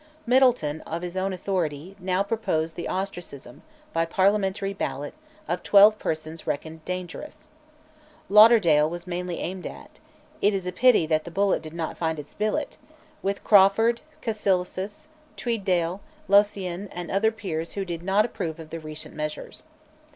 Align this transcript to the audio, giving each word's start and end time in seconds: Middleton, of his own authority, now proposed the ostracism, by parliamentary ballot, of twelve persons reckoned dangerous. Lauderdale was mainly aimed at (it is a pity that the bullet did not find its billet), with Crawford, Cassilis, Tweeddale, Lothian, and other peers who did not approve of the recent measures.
Middleton, 0.25 0.81
of 0.81 1.03
his 1.03 1.15
own 1.15 1.31
authority, 1.31 1.95
now 1.99 2.23
proposed 2.23 2.75
the 2.75 2.87
ostracism, 2.87 3.61
by 3.93 4.03
parliamentary 4.03 4.73
ballot, 4.73 5.13
of 5.47 5.61
twelve 5.61 5.99
persons 5.99 6.47
reckoned 6.47 6.83
dangerous. 6.85 7.49
Lauderdale 8.27 8.89
was 8.89 9.05
mainly 9.05 9.37
aimed 9.37 9.67
at 9.67 9.99
(it 10.41 10.55
is 10.55 10.65
a 10.65 10.71
pity 10.71 11.05
that 11.05 11.23
the 11.23 11.29
bullet 11.29 11.61
did 11.61 11.73
not 11.75 11.99
find 11.99 12.17
its 12.17 12.33
billet), 12.33 12.77
with 13.21 13.43
Crawford, 13.43 14.01
Cassilis, 14.23 15.07
Tweeddale, 15.37 15.99
Lothian, 16.27 16.87
and 16.91 17.11
other 17.11 17.31
peers 17.31 17.73
who 17.73 17.85
did 17.85 18.01
not 18.01 18.25
approve 18.25 18.59
of 18.59 18.71
the 18.71 18.79
recent 18.79 19.13
measures. 19.13 19.61